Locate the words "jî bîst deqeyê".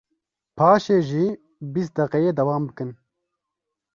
1.09-2.31